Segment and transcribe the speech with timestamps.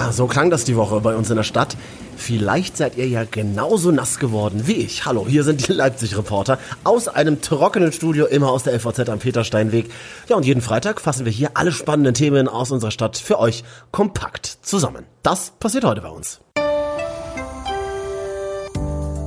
[0.00, 1.76] Ja, so klang das die Woche bei uns in der Stadt.
[2.16, 5.04] Vielleicht seid ihr ja genauso nass geworden wie ich.
[5.04, 9.90] Hallo, hier sind die Leipzig-Reporter aus einem trockenen Studio, immer aus der LVZ am Petersteinweg.
[10.26, 13.62] Ja, und jeden Freitag fassen wir hier alle spannenden Themen aus unserer Stadt für euch
[13.90, 15.04] kompakt zusammen.
[15.22, 16.40] Das passiert heute bei uns.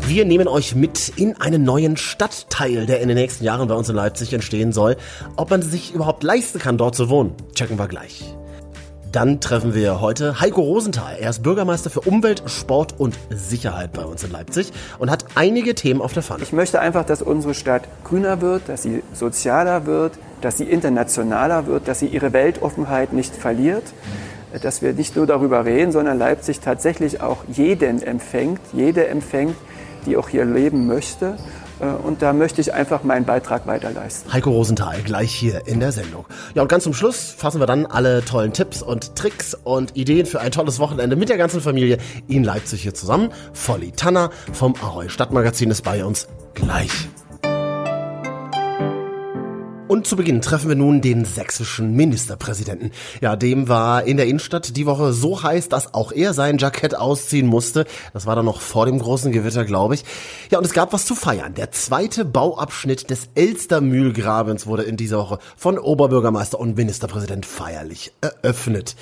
[0.07, 3.89] Wir nehmen euch mit in einen neuen Stadtteil, der in den nächsten Jahren bei uns
[3.89, 4.97] in Leipzig entstehen soll.
[5.35, 8.33] Ob man sich überhaupt leisten kann, dort zu wohnen, checken wir gleich.
[9.13, 11.15] Dann treffen wir heute Heiko Rosenthal.
[11.19, 15.75] Er ist Bürgermeister für Umwelt, Sport und Sicherheit bei uns in Leipzig und hat einige
[15.75, 16.41] Themen auf der Pfanne.
[16.41, 21.67] Ich möchte einfach, dass unsere Stadt grüner wird, dass sie sozialer wird, dass sie internationaler
[21.67, 23.83] wird, dass sie ihre Weltoffenheit nicht verliert,
[24.63, 29.55] dass wir nicht nur darüber reden, sondern Leipzig tatsächlich auch jeden empfängt, jede empfängt,
[30.07, 31.37] die auch hier leben möchte
[31.91, 34.31] und da möchte ich einfach meinen Beitrag weiterleisten.
[34.31, 36.25] Heiko Rosenthal, gleich hier in der Sendung.
[36.53, 40.25] Ja, und ganz zum Schluss fassen wir dann alle tollen Tipps und Tricks und Ideen
[40.25, 43.29] für ein tolles Wochenende mit der ganzen Familie in Leipzig hier zusammen.
[43.53, 47.09] Volli Tanner vom Ahoi Stadtmagazin ist bei uns gleich.
[49.93, 52.89] Und zu Beginn treffen wir nun den sächsischen Ministerpräsidenten.
[53.21, 56.97] Ja, dem war in der Innenstadt die Woche so heiß, dass auch er sein Jackett
[56.97, 57.85] ausziehen musste.
[58.11, 60.03] Das war dann noch vor dem großen Gewitter, glaube ich.
[60.49, 61.53] Ja, und es gab was zu feiern.
[61.53, 68.95] Der zweite Bauabschnitt des Elstermühlgrabens wurde in dieser Woche von Oberbürgermeister und Ministerpräsident feierlich eröffnet.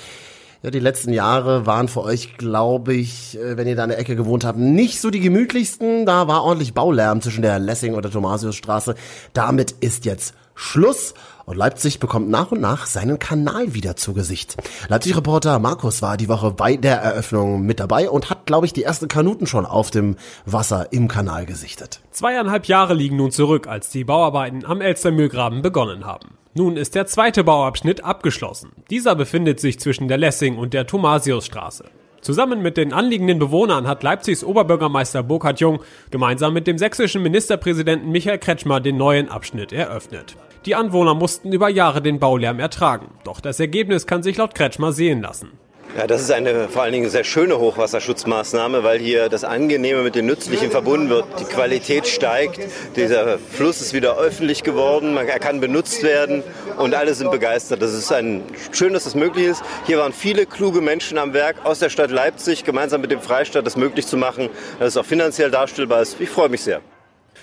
[0.62, 3.98] Ja, die letzten Jahre waren für euch, glaube ich, äh, wenn ihr da in der
[3.98, 6.04] Ecke gewohnt habt, nicht so die gemütlichsten.
[6.04, 8.94] Da war ordentlich Baulärm zwischen der Lessing und der Thomasiusstraße.
[9.32, 11.14] Damit ist jetzt Schluss
[11.44, 14.56] und Leipzig bekommt nach und nach seinen Kanal wieder zu Gesicht.
[14.88, 18.84] Leipzig-Reporter Markus war die Woche bei der Eröffnung mit dabei und hat, glaube ich, die
[18.84, 22.00] ersten Kanuten schon auf dem Wasser im Kanal gesichtet.
[22.10, 26.38] Zweieinhalb Jahre liegen nun zurück, als die Bauarbeiten am Elstermühlgraben begonnen haben.
[26.54, 28.72] Nun ist der zweite Bauabschnitt abgeschlossen.
[28.90, 31.84] Dieser befindet sich zwischen der Lessing und der Thomasiusstraße.
[32.22, 35.80] Zusammen mit den anliegenden Bewohnern hat Leipzigs Oberbürgermeister Burkhard Jung
[36.12, 40.36] gemeinsam mit dem sächsischen Ministerpräsidenten Michael Kretschmer den neuen Abschnitt eröffnet.
[40.64, 44.92] Die Anwohner mussten über Jahre den Baulärm ertragen, doch das Ergebnis kann sich laut Kretschmer
[44.92, 45.50] sehen lassen.
[45.96, 50.14] Ja, das ist eine vor allen Dingen sehr schöne Hochwasserschutzmaßnahme, weil hier das Angenehme mit
[50.14, 51.26] dem Nützlichen verbunden wird.
[51.38, 52.60] Die Qualität steigt,
[52.96, 56.42] dieser Fluss ist wieder öffentlich geworden, er kann benutzt werden
[56.78, 57.82] und alle sind begeistert.
[57.82, 58.42] Das ist ein
[58.72, 59.62] schön, dass das möglich ist.
[59.84, 63.66] Hier waren viele kluge Menschen am Werk aus der Stadt Leipzig, gemeinsam mit dem Freistaat
[63.66, 64.48] das möglich zu machen,
[64.78, 66.18] dass es auch finanziell darstellbar ist.
[66.20, 66.80] Ich freue mich sehr.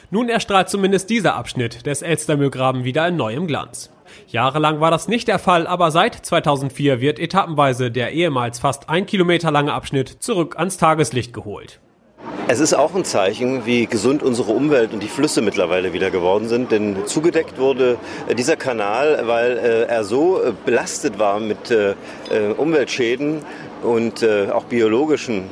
[0.09, 3.91] Nun erstrahlt zumindest dieser Abschnitt des Elstermühlgraben wieder in neuem Glanz.
[4.27, 9.05] Jahrelang war das nicht der Fall, aber seit 2004 wird etappenweise der ehemals fast ein
[9.05, 11.79] Kilometer lange Abschnitt zurück ans Tageslicht geholt.
[12.51, 16.47] Es ist auch ein Zeichen, wie gesund unsere Umwelt und die Flüsse mittlerweile wieder geworden
[16.47, 16.71] sind.
[16.71, 21.71] Denn zugedeckt wurde äh, dieser Kanal, weil äh, er so äh, belastet war mit
[22.57, 23.43] Umweltschäden
[23.83, 25.45] und auch biologischen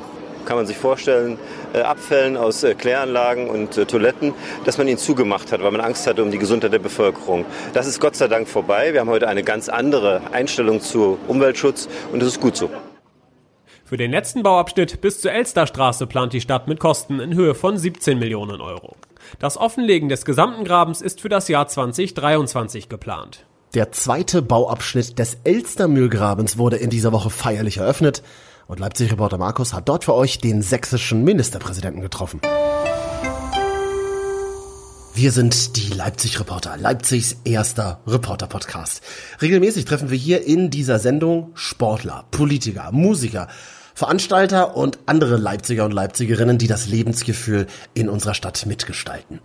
[0.48, 1.38] kann man sich vorstellen,
[1.74, 4.34] äh, Abfällen aus äh, Kläranlagen und äh, Toiletten,
[4.66, 7.46] dass man ihn zugemacht hat, weil man Angst hatte um die Gesundheit der Bevölkerung.
[7.74, 8.94] Das ist Gott sei Dank vorbei.
[8.94, 12.70] Wir haben heute eine ganz andere Einstellung zu Umweltschutz und das ist gut so.
[13.86, 17.78] Für den letzten Bauabschnitt bis zur Elsterstraße plant die Stadt mit Kosten in Höhe von
[17.78, 18.96] 17 Millionen Euro.
[19.40, 23.46] Das Offenlegen des gesamten Grabens ist für das Jahr 2023 geplant.
[23.74, 28.24] Der zweite Bauabschnitt des Elstermühlgrabens wurde in dieser Woche feierlich eröffnet.
[28.68, 32.42] Und Leipzig-Reporter Markus hat dort für euch den sächsischen Ministerpräsidenten getroffen.
[35.14, 39.02] Wir sind die Leipzig-Reporter, Leipzigs erster Reporter-Podcast.
[39.42, 43.48] Regelmäßig treffen wir hier in dieser Sendung Sportler, Politiker, Musiker,
[43.96, 49.40] Veranstalter und andere Leipziger und Leipzigerinnen, die das Lebensgefühl in unserer Stadt mitgestalten.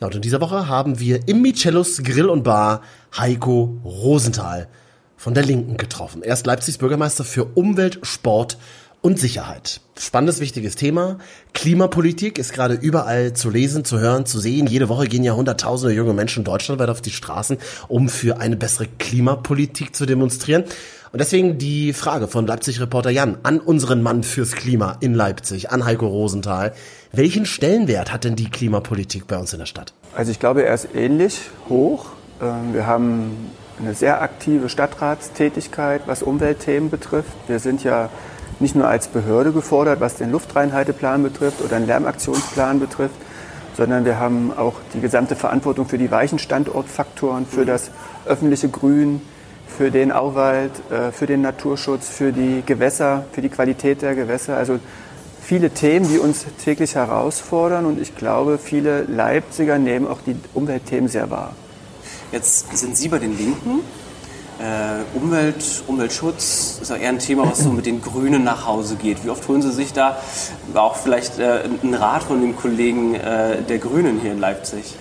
[0.00, 2.82] Ja, und in dieser Woche haben wir im Micellus Grill und Bar
[3.16, 4.68] Heiko Rosenthal
[5.16, 6.22] von der Linken getroffen.
[6.22, 8.58] Er ist Leipzigs Bürgermeister für Umwelt, Sport
[9.02, 9.80] und Sicherheit.
[9.98, 11.18] Spannendes, wichtiges Thema.
[11.54, 14.66] Klimapolitik ist gerade überall zu lesen, zu hören, zu sehen.
[14.66, 18.88] Jede Woche gehen ja hunderttausende junge Menschen deutschlandweit auf die Straßen, um für eine bessere
[18.98, 20.64] Klimapolitik zu demonstrieren.
[21.12, 25.84] Und deswegen die Frage von Leipzig-Reporter Jan an unseren Mann fürs Klima in Leipzig, an
[25.84, 26.72] Heiko Rosenthal.
[27.12, 29.94] Welchen Stellenwert hat denn die Klimapolitik bei uns in der Stadt?
[30.14, 32.06] Also ich glaube, er ist ähnlich hoch.
[32.42, 33.30] Ähm, wir haben
[33.78, 37.32] eine sehr aktive Stadtratstätigkeit, was Umweltthemen betrifft.
[37.46, 38.08] Wir sind ja
[38.58, 43.16] nicht nur als Behörde gefordert, was den Luftreinhalteplan betrifft oder den Lärmaktionsplan betrifft,
[43.76, 47.90] sondern wir haben auch die gesamte Verantwortung für die weichen Standortfaktoren, für das
[48.24, 49.20] öffentliche Grün,
[49.66, 54.56] für den Auwald, äh, für den Naturschutz, für die Gewässer, für die Qualität der Gewässer.
[54.56, 54.78] Also
[55.42, 61.08] viele Themen, die uns täglich herausfordern und ich glaube, viele Leipziger nehmen auch die Umweltthemen
[61.08, 61.52] sehr wahr.
[62.32, 63.80] Jetzt sind Sie bei den Linken.
[64.58, 68.96] Äh, Umwelt, Umweltschutz ist ja eher ein Thema, was so mit den Grünen nach Hause
[68.96, 69.24] geht.
[69.24, 70.16] Wie oft holen Sie sich da
[70.74, 74.96] auch vielleicht äh, einen Rat von den Kollegen äh, der Grünen hier in Leipzig?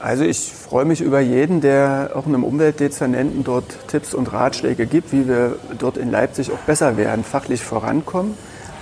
[0.00, 5.12] Also ich freue mich über jeden, der auch einem Umweltdezernenten dort Tipps und Ratschläge gibt,
[5.12, 8.34] wie wir dort in Leipzig auch besser werden, fachlich vorankommen.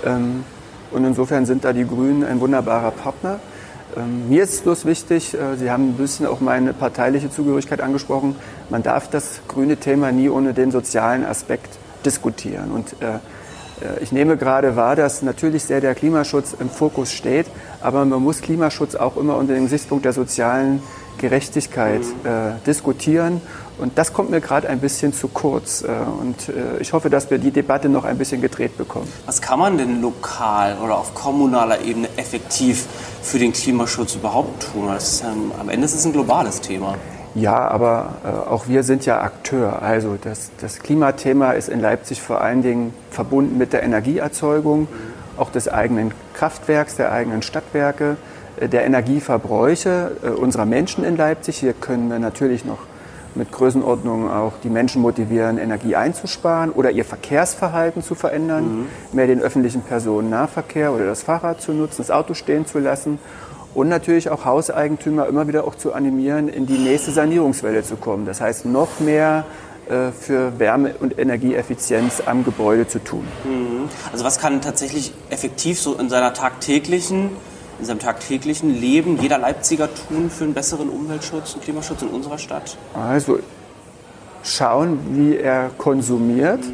[0.05, 0.43] Ähm,
[0.91, 3.39] und insofern sind da die Grünen ein wunderbarer Partner.
[3.95, 8.35] Ähm, mir ist bloß wichtig, äh, Sie haben ein bisschen auch meine parteiliche Zugehörigkeit angesprochen,
[8.69, 12.71] man darf das grüne Thema nie ohne den sozialen Aspekt diskutieren.
[12.71, 13.15] Und äh,
[13.81, 17.47] äh, ich nehme gerade wahr, dass natürlich sehr der Klimaschutz im Fokus steht,
[17.81, 20.81] aber man muss Klimaschutz auch immer unter dem Gesichtspunkt der sozialen
[21.17, 23.41] Gerechtigkeit äh, diskutieren.
[23.79, 25.83] Und das kommt mir gerade ein bisschen zu kurz.
[25.83, 25.87] Äh,
[26.19, 29.07] und äh, ich hoffe, dass wir die Debatte noch ein bisschen gedreht bekommen.
[29.25, 32.87] Was kann man denn lokal oder auf kommunaler Ebene effektiv
[33.21, 34.91] für den Klimaschutz überhaupt tun?
[34.95, 36.95] Ist, am Ende ist es ein globales Thema.
[37.35, 39.83] Ja, aber äh, auch wir sind ja Akteur.
[39.83, 44.87] Also das, das, Klimathema ist in Leipzig vor allen Dingen verbunden mit der Energieerzeugung,
[45.37, 48.17] auch des eigenen Kraftwerks, der eigenen Stadtwerke
[48.59, 51.59] der Energieverbräuche unserer Menschen in Leipzig.
[51.59, 52.79] Hier können wir natürlich noch
[53.37, 58.85] mit Größenordnungen auch die Menschen motivieren, Energie einzusparen oder ihr Verkehrsverhalten zu verändern, mhm.
[59.13, 63.19] mehr den öffentlichen Personennahverkehr oder das Fahrrad zu nutzen, das Auto stehen zu lassen
[63.73, 68.25] und natürlich auch Hauseigentümer immer wieder auch zu animieren, in die nächste Sanierungswelle zu kommen.
[68.25, 69.45] Das heißt, noch mehr
[69.87, 73.25] äh, für Wärme- und Energieeffizienz am Gebäude zu tun.
[73.45, 73.87] Mhm.
[74.11, 77.29] Also was kann tatsächlich effektiv so in seiner tagtäglichen
[77.79, 82.37] in seinem tagtäglichen Leben jeder Leipziger tun für einen besseren Umweltschutz und Klimaschutz in unserer
[82.37, 82.77] Stadt?
[82.93, 83.39] Also
[84.43, 86.65] schauen, wie er konsumiert.
[86.65, 86.73] Mhm.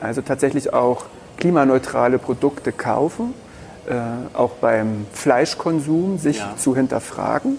[0.00, 1.04] Also tatsächlich auch
[1.36, 3.34] klimaneutrale Produkte kaufen.
[3.88, 3.94] Äh,
[4.36, 6.54] auch beim Fleischkonsum sich ja.
[6.56, 7.58] zu hinterfragen.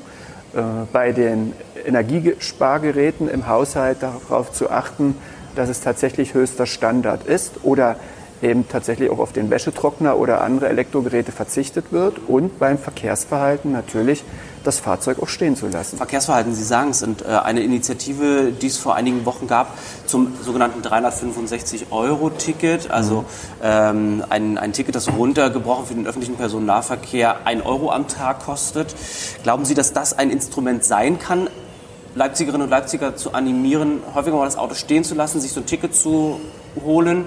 [0.53, 0.61] Äh,
[0.91, 1.53] bei den
[1.85, 5.15] Energiespargeräten im Haushalt darauf zu achten,
[5.55, 7.95] dass es tatsächlich höchster Standard ist oder
[8.41, 14.23] eben tatsächlich auch auf den Wäschetrockner oder andere Elektrogeräte verzichtet wird und beim Verkehrsverhalten natürlich
[14.63, 15.97] das Fahrzeug auch stehen zu lassen.
[15.97, 20.33] Verkehrsverhalten, Sie sagen es, und äh, eine Initiative, die es vor einigen Wochen gab zum
[20.41, 23.25] sogenannten 365-Euro-Ticket, also mhm.
[23.63, 28.95] ähm, ein, ein Ticket, das runtergebrochen für den öffentlichen Personennahverkehr ein Euro am Tag kostet.
[29.43, 31.49] Glauben Sie, dass das ein Instrument sein kann,
[32.13, 35.65] Leipzigerinnen und Leipziger zu animieren, häufiger mal das Auto stehen zu lassen, sich so ein
[35.65, 36.41] Ticket zu
[36.83, 37.25] holen?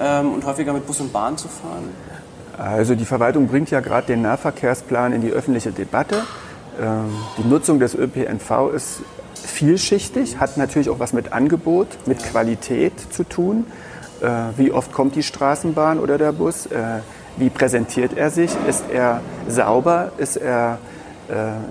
[0.00, 1.90] Ähm, und häufiger mit Bus und Bahn zu fahren?
[2.56, 6.22] Also die Verwaltung bringt ja gerade den Nahverkehrsplan in die öffentliche Debatte.
[6.80, 9.02] Ähm, die Nutzung des ÖPNV ist
[9.34, 13.66] vielschichtig, hat natürlich auch was mit Angebot, mit Qualität zu tun.
[14.20, 16.66] Äh, wie oft kommt die Straßenbahn oder der Bus?
[16.66, 17.00] Äh,
[17.36, 18.50] wie präsentiert er sich?
[18.68, 20.12] Ist er sauber?
[20.18, 20.78] Ist er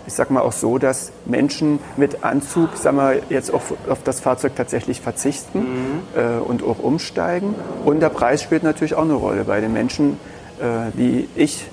[0.07, 4.19] ich sage mal auch so, dass Menschen mit Anzug, sagen wir jetzt auf, auf das
[4.19, 6.01] Fahrzeug tatsächlich verzichten mhm.
[6.15, 7.53] äh, und auch umsteigen.
[7.85, 9.43] Und der Preis spielt natürlich auch eine Rolle.
[9.43, 10.17] Bei den Menschen,
[10.59, 11.67] äh, die ich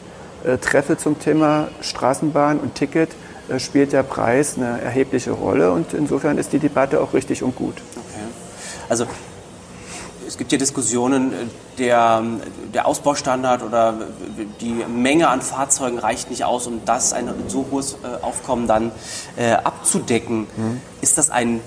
[0.45, 3.11] äh, treffe zum Thema Straßenbahn und Ticket,
[3.49, 5.73] äh, spielt der Preis eine erhebliche Rolle.
[5.73, 7.77] Und insofern ist die Debatte auch richtig und gut.
[7.97, 8.25] Okay.
[8.89, 9.07] Also
[10.31, 11.37] es gibt ja Diskussionen, äh,
[11.79, 12.23] der,
[12.73, 13.95] der Ausbaustandard oder
[14.61, 18.93] die Menge an Fahrzeugen reicht nicht aus, um das ein so hohes äh, Aufkommen dann
[19.37, 20.47] äh, abzudecken.
[20.57, 20.81] Mhm.
[21.01, 21.61] Ist das ein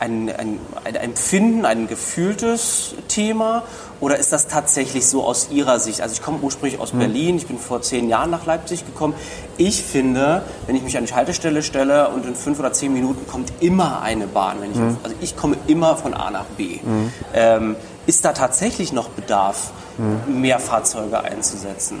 [0.00, 3.64] ein, ein, ein Empfinden, ein gefühltes Thema
[4.00, 6.00] oder ist das tatsächlich so aus Ihrer Sicht?
[6.00, 6.98] Also ich komme ursprünglich aus mhm.
[7.00, 9.14] Berlin, ich bin vor zehn Jahren nach Leipzig gekommen.
[9.56, 13.26] Ich finde, wenn ich mich an die Haltestelle stelle und in fünf oder zehn Minuten
[13.26, 14.60] kommt immer eine Bahn.
[14.60, 14.96] Wenn ich, mhm.
[15.02, 16.78] Also ich komme immer von A nach B.
[16.82, 17.12] Mhm.
[17.34, 17.76] Ähm,
[18.06, 20.40] ist da tatsächlich noch Bedarf, mhm.
[20.40, 21.98] mehr Fahrzeuge einzusetzen?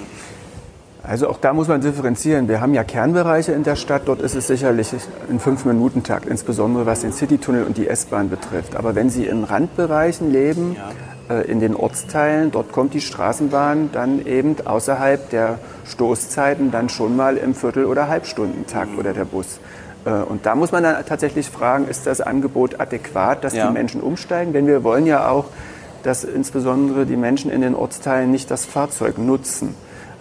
[1.02, 2.48] Also auch da muss man differenzieren.
[2.48, 4.02] Wir haben ja Kernbereiche in der Stadt.
[4.06, 4.92] Dort ist es sicherlich
[5.30, 8.76] ein Fünf-Minuten-Takt, insbesondere was den Citytunnel und die S-Bahn betrifft.
[8.76, 10.76] Aber wenn Sie in Randbereichen leben,
[11.28, 11.36] ja.
[11.36, 17.16] äh, in den Ortsteilen, dort kommt die Straßenbahn dann eben außerhalb der Stoßzeiten dann schon
[17.16, 18.98] mal im Viertel- oder Halbstundentakt mhm.
[18.98, 19.60] oder der Bus.
[20.04, 23.68] Äh, und da muss man dann tatsächlich fragen, ist das Angebot adäquat, dass ja.
[23.68, 24.52] die Menschen umsteigen?
[24.52, 25.46] Denn wir wollen ja auch,
[26.02, 29.74] dass insbesondere die Menschen in den Ortsteilen nicht das Fahrzeug nutzen.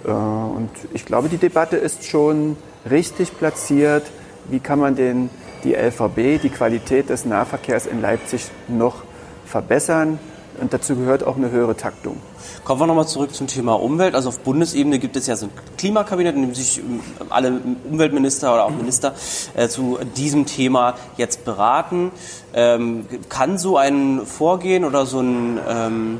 [0.05, 2.57] Äh, und ich glaube, die Debatte ist schon
[2.89, 4.03] richtig platziert.
[4.49, 5.29] Wie kann man den,
[5.63, 9.03] die LVB, die Qualität des Nahverkehrs in Leipzig noch
[9.45, 10.19] verbessern?
[10.59, 12.17] Und dazu gehört auch eine höhere Taktung.
[12.63, 14.15] Kommen wir nochmal zurück zum Thema Umwelt.
[14.15, 18.53] Also auf Bundesebene gibt es ja so ein Klimakabinett, in dem sich ähm, alle Umweltminister
[18.53, 19.13] oder auch Minister
[19.55, 22.11] äh, zu diesem Thema jetzt beraten.
[22.53, 26.19] Ähm, kann so ein Vorgehen oder so, ein, ähm,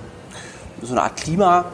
[0.84, 1.66] so eine Art Klima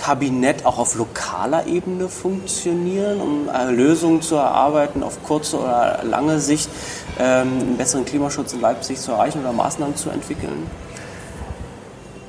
[0.00, 6.40] Kabinett auch auf lokaler Ebene funktionieren, um äh, Lösungen zu erarbeiten auf kurze oder lange
[6.40, 6.70] Sicht,
[7.18, 10.66] ähm, einen besseren Klimaschutz in Leipzig zu erreichen oder Maßnahmen zu entwickeln?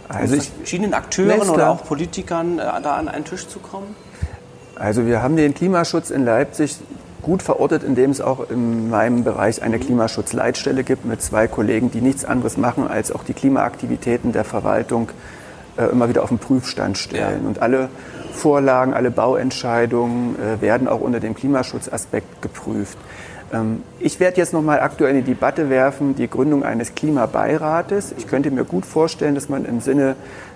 [0.10, 3.96] Also ich, verschiedenen Akteuren oder auch Politikern äh, da an einen Tisch zu kommen?
[4.76, 6.78] Also wir haben den Klimaschutz in Leipzig
[7.22, 12.02] gut verortet, indem es auch in meinem Bereich eine Klimaschutzleitstelle gibt mit zwei Kollegen, die
[12.02, 15.10] nichts anderes machen, als auch die Klimaaktivitäten der Verwaltung
[15.78, 17.42] äh, immer wieder auf den Prüfstand stellen.
[17.44, 17.48] Ja.
[17.48, 17.90] Und alle
[18.34, 22.98] Vorlagen, alle Bauentscheidungen äh, werden auch unter dem Klimaschutzaspekt geprüft.
[23.54, 28.14] Ähm, ich werde jetzt noch mal aktuell in die Debatte werfen, die Gründung eines Klimabeirates.
[28.18, 30.16] Ich könnte mir gut vorstellen, dass man im Sinne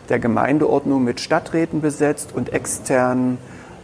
[0.10, 3.38] der Gemeindeordnung mit Stadträten besetzt und externen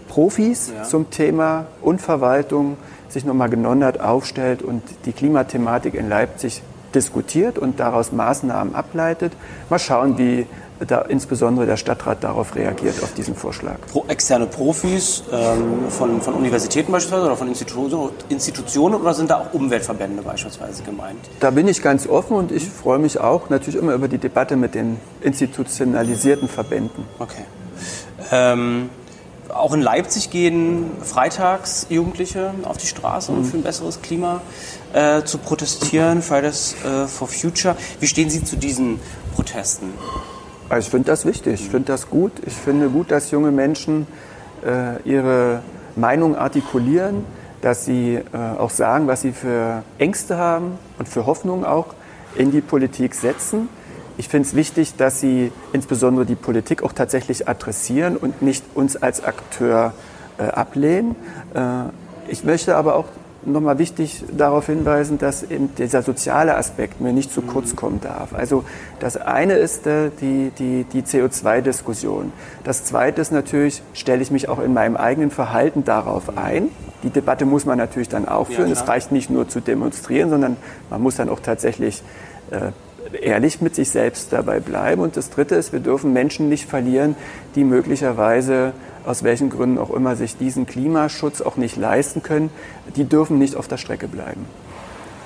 [0.08, 0.84] Profis ja.
[0.84, 2.78] zum Thema und Verwaltung
[3.10, 6.62] sich noch mal genondert aufstellt und die Klimathematik in Leipzig
[6.96, 9.34] diskutiert und daraus Maßnahmen ableitet.
[9.70, 10.46] Mal schauen, wie
[10.88, 13.76] da insbesondere der Stadtrat darauf reagiert, auf diesen Vorschlag.
[13.92, 19.38] Pro, externe Profis ähm, von, von Universitäten beispielsweise oder von Institutionen, Institutionen oder sind da
[19.40, 21.20] auch Umweltverbände beispielsweise gemeint?
[21.40, 24.56] Da bin ich ganz offen und ich freue mich auch natürlich immer über die Debatte
[24.56, 27.06] mit den institutionalisierten Verbänden.
[27.20, 27.44] Okay.
[28.32, 28.90] Ähm,
[29.54, 34.42] auch in Leipzig gehen freitags Jugendliche auf die Straße, um für ein besseres Klima
[34.94, 37.76] äh, zu protestieren, Fridays äh, for Future.
[38.00, 39.00] Wie stehen Sie zu diesen
[39.36, 39.94] Protesten?
[40.70, 42.32] Also ich finde das wichtig, ich finde das gut.
[42.46, 44.08] Ich finde gut, dass junge Menschen
[44.66, 45.62] äh, ihre
[45.96, 47.26] Meinung artikulieren,
[47.62, 51.88] dass sie äh, auch sagen, was sie für Ängste haben und für Hoffnungen auch
[52.36, 53.70] in die Politik setzen.
[54.22, 58.96] Ich finde es wichtig, dass sie insbesondere die Politik auch tatsächlich adressieren und nicht uns
[58.96, 59.94] als Akteur
[60.38, 61.16] äh, ablehnen.
[61.56, 61.86] Äh,
[62.32, 63.06] ich möchte aber auch
[63.46, 68.36] nochmal wichtig darauf hinweisen, dass eben dieser soziale Aspekt mir nicht zu kurz kommen darf.
[68.36, 68.64] Also
[69.00, 72.32] das eine ist äh, die, die, die CO2-Diskussion.
[72.64, 76.70] Das zweite ist natürlich, stelle ich mich auch in meinem eigenen Verhalten darauf ein.
[77.02, 78.68] Die Debatte muss man natürlich dann auch führen.
[78.68, 80.58] Ja, es reicht nicht nur zu demonstrieren, sondern
[80.92, 82.04] man muss dann auch tatsächlich
[82.52, 82.72] äh,
[83.14, 85.02] ehrlich mit sich selbst dabei bleiben.
[85.02, 87.16] Und das Dritte ist, wir dürfen Menschen nicht verlieren,
[87.56, 88.74] die möglicherweise
[89.06, 92.52] aus welchen Gründen auch immer sich diesen Klimaschutz auch nicht leisten können,
[92.96, 94.46] die dürfen nicht auf der Strecke bleiben.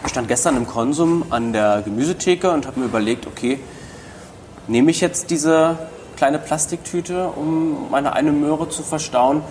[0.06, 3.60] Ich stand gestern im Konsum an der Gemüsetheke und habe mir überlegt, okay,
[4.68, 5.78] nehme ich jetzt diese
[6.16, 9.42] kleine Plastiktüte, um meine eine Möhre zu verstauen,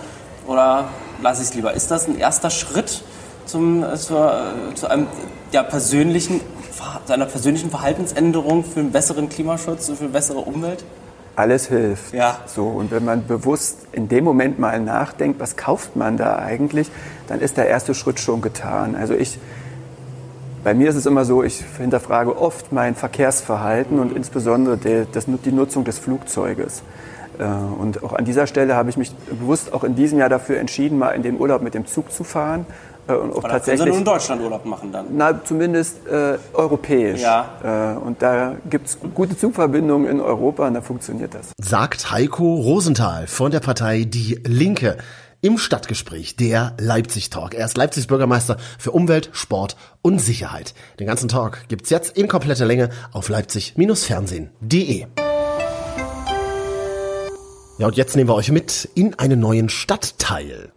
[0.47, 0.89] oder
[1.21, 1.73] lasse ich es lieber?
[1.73, 3.03] Ist das ein erster Schritt
[3.45, 5.07] zum, zur, zu einem
[5.51, 6.41] ja, persönlichen,
[7.05, 10.83] zu einer persönlichen Verhaltensänderung für einen besseren Klimaschutz und für eine bessere Umwelt?
[11.35, 12.13] alles hilft.
[12.13, 12.39] Ja.
[12.45, 16.89] So, und wenn man bewusst in dem Moment mal nachdenkt, was kauft man da eigentlich,
[17.27, 18.95] dann ist der erste Schritt schon getan.
[18.95, 19.37] Also ich,
[20.63, 25.25] bei mir ist es immer so, ich hinterfrage oft mein Verkehrsverhalten und insbesondere die, das,
[25.27, 26.83] die Nutzung des Flugzeuges.
[27.37, 30.59] Äh, und auch an dieser Stelle habe ich mich bewusst auch in diesem Jahr dafür
[30.59, 32.65] entschieden, mal in den Urlaub mit dem Zug zu fahren
[33.07, 33.79] äh, und auch Aber tatsächlich.
[33.79, 35.05] Können Sie nur in Deutschland Urlaub machen dann?
[35.11, 37.21] Na, zumindest äh, europäisch.
[37.21, 37.95] Ja.
[37.95, 41.51] Äh, und da gibt es gute Zugverbindungen in Europa und da funktioniert das.
[41.61, 44.97] Sagt Heiko Rosenthal von der Partei Die Linke
[45.41, 47.53] im Stadtgespräch der Leipzig Talk.
[47.53, 50.73] Er ist Leipzigs Bürgermeister für Umwelt, Sport und Sicherheit.
[50.99, 55.05] Den ganzen Talk gibt's jetzt in kompletter Länge auf leipzig-fernsehen.de.
[57.77, 60.71] Ja, und jetzt nehmen wir euch mit in einen neuen Stadtteil.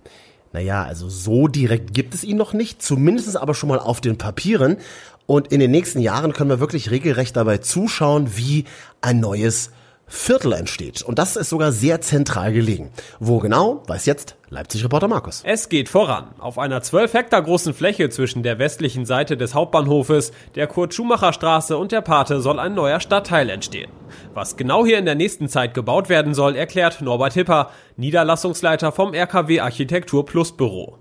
[0.53, 4.17] Naja, also so direkt gibt es ihn noch nicht, zumindest aber schon mal auf den
[4.17, 4.79] Papieren.
[5.27, 8.65] Und in den nächsten Jahren können wir wirklich regelrecht dabei zuschauen, wie
[9.03, 9.71] ein neues
[10.09, 11.03] Viertel entsteht.
[11.03, 12.91] Und das ist sogar sehr zentral gelegen.
[13.21, 15.43] Wo genau, weiß jetzt Leipzig-Reporter Markus.
[15.45, 16.35] Es geht voran.
[16.39, 21.93] Auf einer 12 Hektar großen Fläche zwischen der westlichen Seite des Hauptbahnhofes, der Kurt-Schumacher-Straße und
[21.93, 23.91] der Pate soll ein neuer Stadtteil entstehen.
[24.35, 29.13] Was genau hier in der nächsten Zeit gebaut werden soll, erklärt Norbert Hipper, Niederlassungsleiter vom
[29.13, 30.99] RKW Architektur Plus Büro.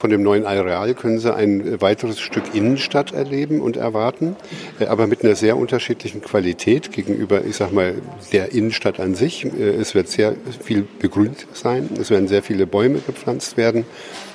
[0.00, 4.36] Von dem neuen Areal können Sie ein weiteres Stück Innenstadt erleben und erwarten,
[4.78, 7.96] äh, aber mit einer sehr unterschiedlichen Qualität gegenüber, ich sag mal,
[8.32, 9.44] der Innenstadt an sich.
[9.44, 13.86] Äh, es wird sehr viel begrünt sein, es werden sehr viele Bäume gepflanzt werden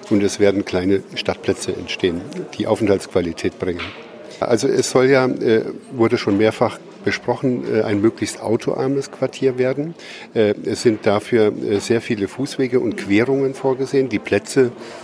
[0.10, 2.20] und es werden kleine Stadtplätze entstehen,
[2.58, 3.80] die Aufenthaltsqualität bringen.
[4.42, 9.94] Also es soll ja, äh, wurde schon mehrfach besprochen, ein möglichst autoarmes Quartier werden.
[10.34, 11.52] Es sind dafür
[11.82, 14.08] sehr viele Fußwege und Querungen vorgesehen.
[14.08, 15.03] Die Plätze äh,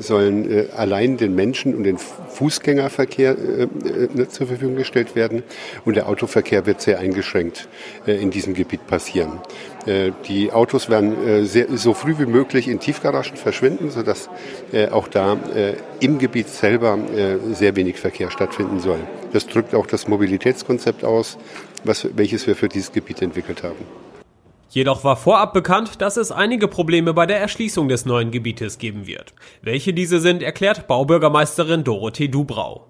[0.00, 3.66] sollen äh, allein den Menschen und den Fußgängerverkehr äh,
[4.12, 5.42] ne, zur Verfügung gestellt werden
[5.84, 7.68] und der Autoverkehr wird sehr eingeschränkt
[8.06, 9.40] in diesem Gebiet passieren.
[10.28, 14.28] Die Autos werden sehr, so früh wie möglich in Tiefgaragen verschwinden, sodass
[14.90, 15.36] auch da
[16.00, 16.98] im Gebiet selber
[17.52, 19.00] sehr wenig Verkehr stattfinden soll.
[19.32, 21.36] Das drückt auch das Mobilitätskonzept aus,
[21.84, 24.03] was, welches wir für dieses Gebiet entwickelt haben.
[24.74, 29.06] Jedoch war vorab bekannt, dass es einige Probleme bei der Erschließung des neuen Gebietes geben
[29.06, 29.32] wird.
[29.62, 32.88] Welche diese sind, erklärt Baubürgermeisterin Dorothee Dubrau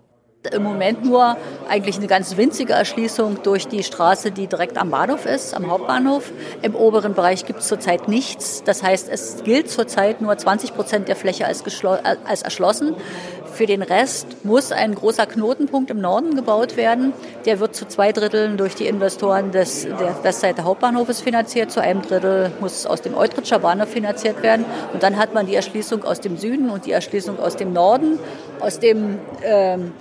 [0.53, 1.37] im Moment nur
[1.69, 6.33] eigentlich eine ganz winzige Erschließung durch die Straße, die direkt am Bahnhof ist, am Hauptbahnhof.
[6.63, 8.63] Im oberen Bereich gibt es zurzeit nichts.
[8.65, 11.65] Das heißt, es gilt zurzeit nur 20 Prozent der Fläche als,
[12.25, 12.95] als erschlossen.
[13.55, 17.13] Für den Rest muss ein großer Knotenpunkt im Norden gebaut werden.
[17.47, 21.71] Der wird zu zwei Dritteln durch die Investoren des, der Westseite Hauptbahnhofes finanziert.
[21.71, 24.65] Zu einem Drittel muss aus dem Eutritscher Bahnhof finanziert werden.
[24.93, 28.19] Und dann hat man die Erschließung aus dem Süden und die Erschließung aus dem Norden.
[28.59, 29.93] Aus dem ähm,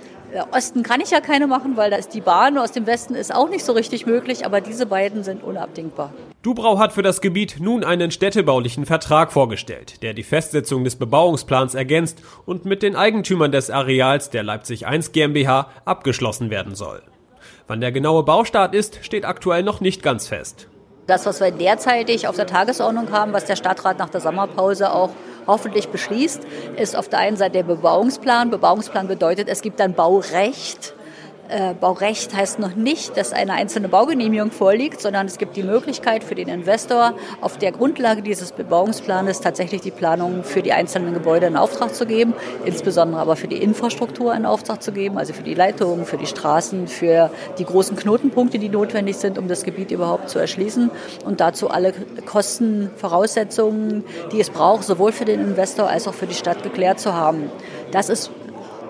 [0.52, 2.58] Osten kann ich ja keine machen, weil da ist die Bahn.
[2.58, 6.12] Aus dem Westen ist auch nicht so richtig möglich, aber diese beiden sind unabdingbar.
[6.42, 11.74] Dubrau hat für das Gebiet nun einen städtebaulichen Vertrag vorgestellt, der die Festsetzung des Bebauungsplans
[11.74, 17.02] ergänzt und mit den Eigentümern des Areals der Leipzig 1 GmbH abgeschlossen werden soll.
[17.66, 20.68] Wann der genaue Baustart ist, steht aktuell noch nicht ganz fest.
[21.06, 25.10] Das, was wir derzeitig auf der Tagesordnung haben, was der Stadtrat nach der Sommerpause auch
[25.46, 26.42] hoffentlich beschließt,
[26.76, 28.50] ist auf der einen Seite der Bebauungsplan.
[28.50, 30.93] Bebauungsplan bedeutet, es gibt ein Baurecht
[31.48, 36.24] äh, Baurecht heißt noch nicht, dass eine einzelne Baugenehmigung vorliegt, sondern es gibt die Möglichkeit
[36.24, 41.46] für den Investor, auf der Grundlage dieses Bebauungsplanes tatsächlich die Planung für die einzelnen Gebäude
[41.46, 42.34] in Auftrag zu geben,
[42.64, 46.26] insbesondere aber für die Infrastruktur in Auftrag zu geben, also für die Leitungen, für die
[46.26, 50.90] Straßen, für die großen Knotenpunkte, die notwendig sind, um das Gebiet überhaupt zu erschließen
[51.24, 51.92] und dazu alle
[52.24, 57.00] Kosten, Voraussetzungen, die es braucht, sowohl für den Investor als auch für die Stadt geklärt
[57.00, 57.50] zu haben.
[57.90, 58.30] Das ist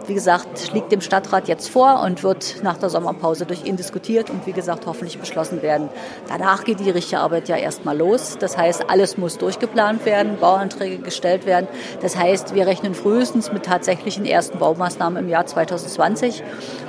[0.06, 4.30] wie gesagt, liegt dem Stadtrat jetzt vor und wird nach der Sommerpause durch ihn diskutiert
[4.30, 5.88] und wie gesagt hoffentlich beschlossen werden.
[6.28, 8.36] Danach geht die richtige Arbeit ja erstmal los.
[8.38, 11.68] Das heißt, alles muss durchgeplant werden, Bauanträge gestellt werden.
[12.00, 16.42] Das heißt, wir rechnen frühestens mit tatsächlichen ersten Baumaßnahmen im Jahr 2020.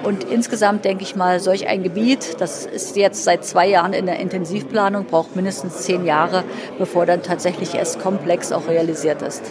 [0.04, 4.06] Und insgesamt denke ich mal, solch ein Gebiet, das ist jetzt seit zwei Jahren in
[4.06, 6.44] der Intensivplanung, braucht mindestens zehn Jahre,
[6.78, 9.44] bevor dann tatsächlich es komplex auch realisiert ist.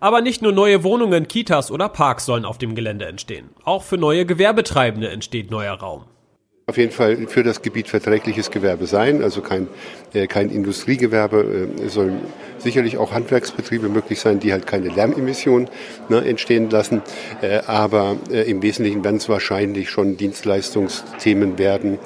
[0.00, 3.50] Aber nicht nur neue Wohnungen, Kitas oder Parks sollen auf dem Gelände entstehen.
[3.64, 6.04] Auch für neue Gewerbetreibende entsteht neuer Raum.
[6.70, 9.66] Auf jeden Fall für das Gebiet verträgliches Gewerbe sein, also kein,
[10.14, 11.66] äh, kein Industriegewerbe.
[11.82, 12.20] Äh, sollen
[12.58, 15.68] sicherlich auch Handwerksbetriebe möglich sein, die halt keine Lärmemissionen
[16.08, 17.02] ne, entstehen lassen.
[17.42, 21.98] Äh, aber im Wesentlichen werden es wahrscheinlich schon Dienstleistungsthemen werden.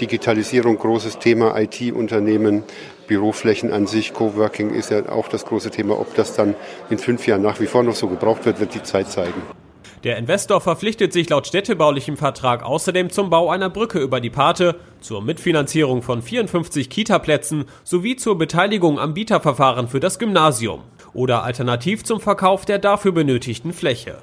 [0.00, 2.64] Digitalisierung, großes Thema, IT-Unternehmen,
[3.06, 5.98] Büroflächen an sich, Coworking ist ja auch das große Thema.
[5.98, 6.54] Ob das dann
[6.90, 9.42] in fünf Jahren nach wie vor noch so gebraucht wird, wird die Zeit zeigen.
[10.04, 14.76] Der Investor verpflichtet sich laut städtebaulichem Vertrag außerdem zum Bau einer Brücke über die Pate,
[15.00, 20.82] zur Mitfinanzierung von 54 Kita-Plätzen sowie zur Beteiligung am Bieterverfahren für das Gymnasium
[21.14, 24.18] oder alternativ zum Verkauf der dafür benötigten Fläche.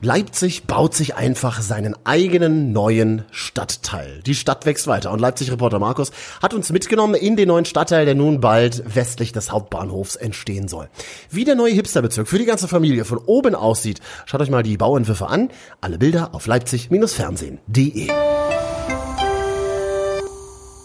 [0.00, 4.20] Leipzig baut sich einfach seinen eigenen neuen Stadtteil.
[4.26, 6.10] Die Stadt wächst weiter und Leipzig-Reporter Markus
[6.42, 10.88] hat uns mitgenommen in den neuen Stadtteil, der nun bald westlich des Hauptbahnhofs entstehen soll.
[11.30, 14.76] Wie der neue Hipsterbezirk für die ganze Familie von oben aussieht, schaut euch mal die
[14.76, 15.50] Bauentwürfe an.
[15.80, 18.08] Alle Bilder auf leipzig-fernsehen.de.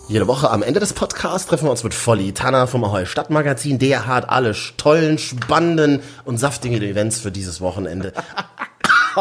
[0.08, 3.78] Jede Woche am Ende des Podcasts treffen wir uns mit Volli Tanner vom Ahoi Stadtmagazin.
[3.78, 8.14] Der hat alle tollen, spannenden und saftigen Events für dieses Wochenende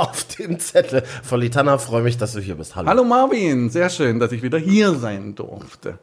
[0.03, 1.03] auf dem Zettel.
[1.23, 2.77] Volli Tanner, freue mich, dass du hier bist.
[2.77, 2.89] Hallo.
[2.89, 5.99] Hallo Marvin, sehr schön, dass ich wieder hier sein durfte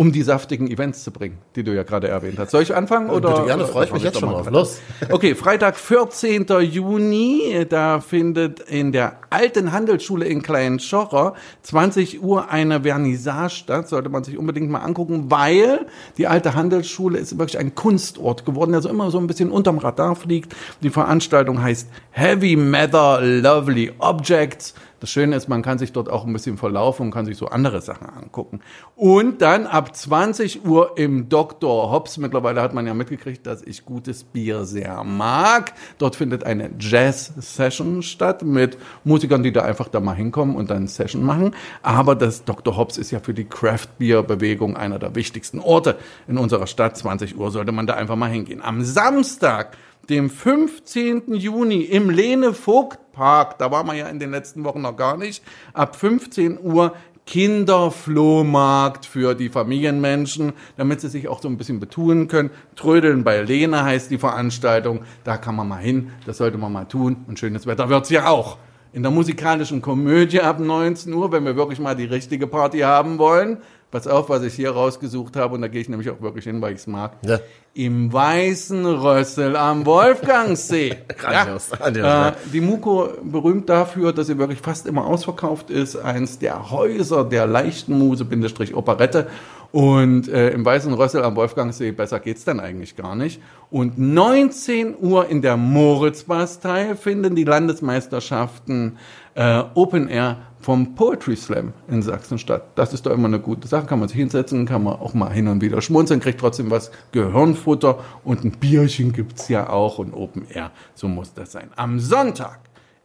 [0.00, 2.52] um die saftigen Events zu bringen, die du ja gerade erwähnt hast.
[2.52, 3.10] Soll ich anfangen?
[3.10, 4.48] Oder, Bitte gerne, freue ich mich jetzt schon drauf.
[4.50, 4.80] Los.
[5.10, 6.46] Okay, Freitag, 14.
[6.62, 11.34] Juni, da findet in der alten Handelsschule in Kleinschorrer
[11.64, 13.90] 20 Uhr eine Vernissage statt.
[13.90, 15.84] Sollte man sich unbedingt mal angucken, weil
[16.16, 19.76] die alte Handelsschule ist wirklich ein Kunstort geworden, der so immer so ein bisschen unterm
[19.76, 20.56] Radar fliegt.
[20.82, 26.26] Die Veranstaltung heißt Heavy Matter Lovely Objects das Schöne ist, man kann sich dort auch
[26.26, 28.60] ein bisschen verlaufen und kann sich so andere Sachen angucken.
[28.96, 31.90] Und dann ab 20 Uhr im Dr.
[31.90, 32.18] Hobbs.
[32.18, 35.72] Mittlerweile hat man ja mitgekriegt, dass ich gutes Bier sehr mag.
[35.96, 40.86] Dort findet eine Jazz-Session statt mit Musikern, die da einfach da mal hinkommen und dann
[40.86, 41.54] Session machen.
[41.82, 42.76] Aber das Dr.
[42.76, 45.96] Hobbs ist ja für die Craft-Bier-Bewegung einer der wichtigsten Orte
[46.28, 46.98] in unserer Stadt.
[46.98, 48.60] 20 Uhr sollte man da einfach mal hingehen.
[48.60, 49.76] Am Samstag
[50.08, 51.34] dem 15.
[51.34, 55.16] Juni im Lene Vogt Park, da war man ja in den letzten Wochen noch gar
[55.16, 56.94] nicht, ab 15 Uhr
[57.26, 62.50] Kinderflohmarkt für die Familienmenschen, damit sie sich auch so ein bisschen betun können.
[62.74, 65.02] Trödeln bei Lene heißt die Veranstaltung.
[65.22, 67.24] Da kann man mal hin, das sollte man mal tun.
[67.28, 68.58] Und schönes Wetter wird's ja auch.
[68.92, 73.18] In der musikalischen Komödie ab 19 Uhr, wenn wir wirklich mal die richtige Party haben
[73.18, 73.58] wollen,
[73.90, 76.60] pass auf, was ich hier rausgesucht habe, und da gehe ich nämlich auch wirklich hin,
[76.62, 77.16] weil ich es mag.
[77.22, 77.40] Ja.
[77.74, 80.96] Im Weißen Rössel am Wolfgangsee.
[81.18, 82.28] grandios, ja.
[82.28, 85.96] Äh, die Muko berühmt dafür, dass sie wirklich fast immer ausverkauft ist.
[85.96, 89.28] Eins der Häuser der leichten Muse, Bindestrich Operette.
[89.72, 93.40] Und äh, im Weißen Rössel am Wolfgangsee, besser geht's dann eigentlich gar nicht.
[93.70, 98.98] Und 19 Uhr in der Moritzbastei finden die Landesmeisterschaften
[99.34, 102.64] äh, Open Air vom Poetry Slam in Sachsen statt.
[102.74, 103.86] Das ist doch immer eine gute Sache.
[103.86, 106.90] Kann man sich hinsetzen, kann man auch mal hin und wieder schmunzeln, kriegt trotzdem was
[107.12, 110.72] Gehirnfutter und ein Bierchen gibt's ja auch und Open Air.
[110.94, 111.70] So muss das sein.
[111.76, 112.58] Am Sonntag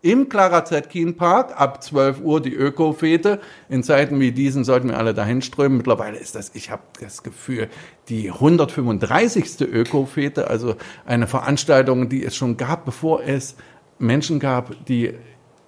[0.05, 3.39] im Clara Zetkin Park ab 12 Uhr die Öko-Fete.
[3.69, 5.77] In Zeiten wie diesen sollten wir alle dahin strömen.
[5.77, 7.69] Mittlerweile ist das, ich habe das Gefühl,
[8.07, 9.61] die 135.
[9.61, 10.75] Öko-Fete, also
[11.07, 13.55] eine Veranstaltung, die es schon gab, bevor es
[13.97, 15.15] Menschen gab, die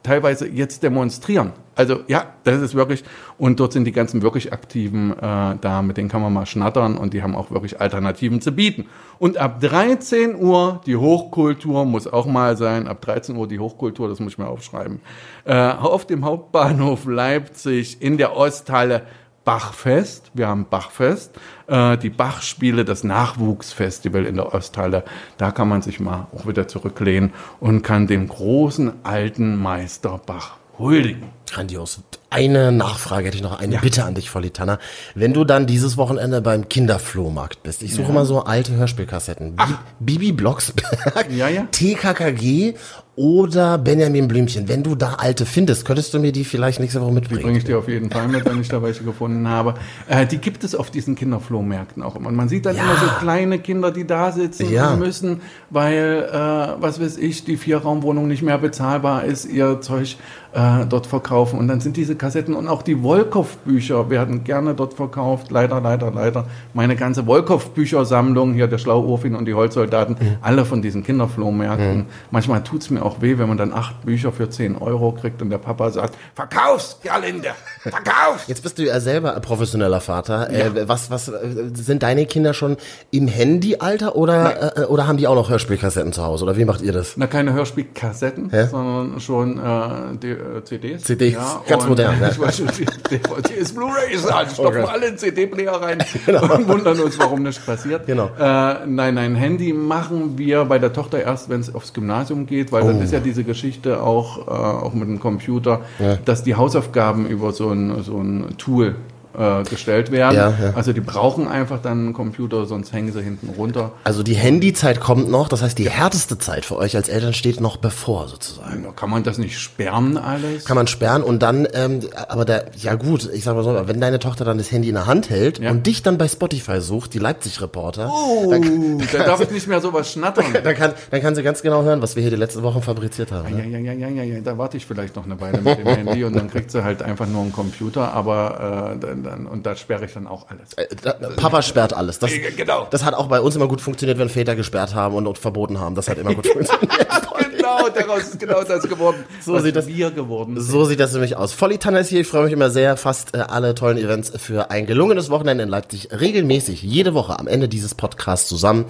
[0.07, 1.51] teilweise jetzt demonstrieren.
[1.75, 3.03] Also ja, das ist wirklich,
[3.37, 6.97] und dort sind die ganzen wirklich Aktiven äh, da, mit denen kann man mal schnattern
[6.97, 8.85] und die haben auch wirklich Alternativen zu bieten.
[9.19, 14.07] Und ab 13 Uhr die Hochkultur muss auch mal sein, ab 13 Uhr die Hochkultur,
[14.07, 15.01] das muss ich mir aufschreiben,
[15.45, 19.03] äh, auf dem Hauptbahnhof Leipzig in der Osthalle
[19.47, 20.29] Bachfest.
[20.33, 21.31] Wir haben Bachfest,
[21.67, 25.05] äh, die Bachspiele, das Nachwuchsfestival in der Osthalle.
[25.37, 27.31] Da kann man sich mal auch wieder zurücklehnen
[27.61, 31.29] und kann dem großen alten Meister Bach huldigen.
[31.49, 32.01] Grandios.
[32.29, 33.79] Eine Nachfrage hätte ich noch, eine ja.
[33.79, 34.79] Bitte an dich, Volitana.
[35.15, 38.13] Wenn du dann dieses Wochenende beim Kinderflohmarkt bist, ich suche ja.
[38.15, 39.53] mal so alte Hörspielkassetten.
[39.55, 39.79] Ach.
[40.01, 41.67] Bibi Blocksberg, ja, ja.
[41.71, 42.75] TKKG
[43.17, 44.67] oder Benjamin Blümchen.
[44.67, 47.39] Wenn du da alte findest, könntest du mir die vielleicht nächste Woche mitbringen?
[47.39, 49.73] Die bringe ich dir auf jeden Fall mit, wenn ich da welche gefunden habe.
[50.07, 52.29] Äh, die gibt es auf diesen Kinderflohmärkten auch immer.
[52.29, 52.83] Und man sieht dann ja.
[52.83, 54.95] immer so kleine Kinder, die da sitzen ja.
[54.95, 60.17] müssen, weil, äh, was weiß ich, die Vierraumwohnung nicht mehr bezahlbar ist, ihr Zeug
[60.57, 61.59] äh, dort verkaufen.
[61.59, 65.51] Und dann sind diese Kassetten und auch die Wolkow-Bücher werden gerne dort verkauft.
[65.51, 66.45] Leider, leider, leider.
[66.73, 70.37] Meine ganze Wolkow-Büchersammlung, hier der Schlaue Urfin und die Holzsoldaten, mhm.
[70.41, 71.97] alle von diesen Kinderflohmärkten.
[71.97, 72.05] Mhm.
[72.31, 75.49] Manchmal tut's mir auch weh, wenn man dann acht Bücher für zehn Euro kriegt und
[75.49, 77.49] der Papa sagt, verkauf's, Gerlinde,
[77.81, 78.47] verkauf's.
[78.47, 80.51] Jetzt bist du ja selber ein professioneller Vater.
[80.51, 80.67] Ja.
[80.67, 81.31] Äh, was, was,
[81.73, 82.77] sind deine Kinder schon
[83.11, 86.43] im Handyalter oder, äh, oder haben die auch noch Hörspielkassetten zu Hause?
[86.43, 87.17] Oder wie macht ihr das?
[87.17, 88.67] Na, keine Hörspielkassetten, ja?
[88.67, 91.03] sondern schon äh, die, äh, CDs.
[91.03, 92.15] CDs, ja, ganz modern.
[92.21, 92.27] Ja.
[92.37, 94.91] Ich weiß schon, DVDs, Blu-rays, also stopfen okay.
[94.91, 96.53] alle in CD-Player rein genau.
[96.53, 98.05] und wundern uns, warum nichts passiert.
[98.05, 98.29] Genau.
[98.37, 102.71] Äh, nein, nein, Handy machen wir bei der Tochter erst, wenn es aufs Gymnasium geht,
[102.71, 102.87] weil oh.
[102.87, 106.17] dann ist ja diese Geschichte auch, äh, auch mit dem Computer, ja.
[106.17, 108.95] dass die Hausaufgaben über so ein, so ein Tool
[109.37, 110.35] äh, gestellt werden.
[110.35, 110.73] Ja, ja.
[110.75, 113.91] Also die brauchen einfach dann einen Computer, sonst hängen sie hinten runter.
[114.03, 117.61] Also die Handyzeit kommt noch, das heißt die härteste Zeit für euch als Eltern steht
[117.61, 118.85] noch bevor sozusagen.
[118.95, 120.65] Kann man das nicht sperren alles?
[120.65, 124.01] Kann man sperren und dann, ähm, aber der, ja gut, ich sag mal so, wenn
[124.01, 127.13] deine Tochter dann das Handy in der Hand hält und dich dann bei Spotify sucht,
[127.13, 130.45] die Leipzig-Reporter, oh, dann, dann, darf ich nicht mehr sowas schnattern.
[130.63, 133.31] dann, kann, dann kann sie ganz genau hören, was wir hier die letzten Wochen fabriziert
[133.31, 133.55] haben.
[133.55, 133.67] Ne?
[133.67, 135.87] Ja, ja, ja, ja, ja, ja, da warte ich vielleicht noch eine Weile mit dem
[135.87, 139.75] Handy und dann kriegt sie halt einfach nur einen Computer, aber äh, dann, und da
[139.75, 140.73] sperre ich dann auch alles.
[140.73, 142.19] Äh, da, Papa sperrt alles.
[142.19, 142.87] Das, genau.
[142.89, 145.79] das hat auch bei uns immer gut funktioniert, wenn Väter gesperrt haben und, und verboten
[145.79, 145.95] haben.
[145.95, 147.07] Das hat immer gut funktioniert.
[147.51, 149.23] genau, daraus ist genau das geworden.
[149.41, 150.59] So sieht das wir geworden.
[150.59, 151.53] So sieht das nämlich aus.
[151.53, 152.21] Volli Tanner ist hier.
[152.21, 152.97] Ich freue mich immer sehr.
[152.97, 157.47] Fast äh, alle tollen Events für ein gelungenes Wochenende in Leipzig regelmäßig jede Woche am
[157.47, 158.85] Ende dieses Podcasts zusammen.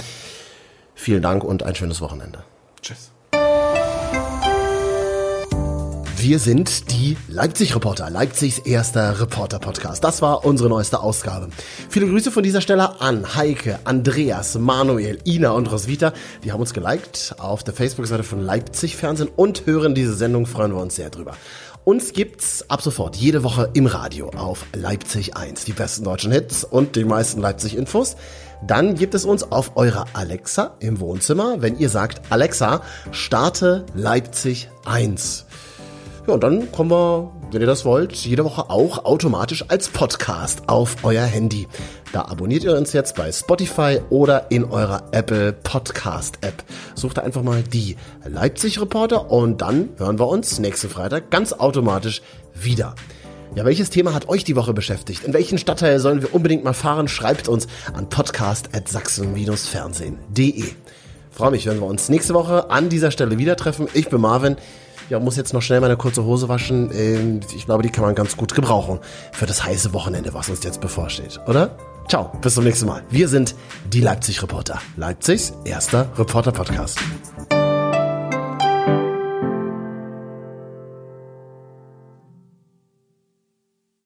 [0.95, 2.43] Vielen Dank und ein schönes Wochenende.
[2.81, 3.11] Tschüss.
[6.19, 10.03] Wir sind die Leipzig-Reporter, Leipzigs erster Reporter-Podcast.
[10.03, 11.49] Das war unsere neueste Ausgabe.
[11.89, 16.13] Viele Grüße von dieser Stelle an Heike, Andreas, Manuel, Ina und Roswitha.
[16.43, 20.73] Die haben uns geliked auf der Facebook-Seite von Leipzig Fernsehen und hören diese Sendung, freuen
[20.73, 21.35] wir uns sehr drüber.
[21.83, 25.65] Uns gibt's ab sofort jede Woche im Radio auf Leipzig 1.
[25.65, 28.15] Die besten deutschen Hits und die meisten Leipzig-Infos.
[28.65, 34.67] Dann gibt es uns auf eurer Alexa im Wohnzimmer, wenn ihr sagt, Alexa, starte Leipzig
[34.85, 35.46] 1.
[36.27, 40.67] Ja, und dann kommen wir, wenn ihr das wollt, jede Woche auch automatisch als Podcast
[40.67, 41.69] auf euer Handy.
[42.11, 46.65] Da abonniert ihr uns jetzt bei Spotify oder in eurer Apple Podcast App.
[46.95, 52.21] Sucht einfach mal die Leipzig Reporter und dann hören wir uns nächsten Freitag ganz automatisch
[52.53, 52.93] wieder.
[53.55, 55.23] Ja, welches Thema hat euch die Woche beschäftigt?
[55.23, 57.07] In welchen Stadtteil sollen wir unbedingt mal fahren?
[57.07, 60.65] Schreibt uns an podcast.sachsen-fernsehen.de.
[61.31, 63.87] Freue mich, wenn wir uns nächste Woche an dieser Stelle wieder treffen.
[63.93, 64.57] Ich bin Marvin
[65.09, 66.91] ja, muss jetzt noch schnell meine kurze Hose waschen.
[66.93, 68.99] Ähm, ich glaube, die kann man ganz gut gebrauchen
[69.31, 71.77] für das heiße Wochenende, was uns jetzt bevorsteht, oder?
[72.07, 73.03] Ciao, bis zum nächsten Mal.
[73.09, 73.53] Wir sind
[73.91, 74.79] die Leipzig Reporter.
[74.95, 76.99] Leipzigs erster Reporter-Podcast.